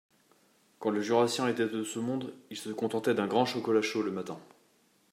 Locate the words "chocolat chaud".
3.45-4.01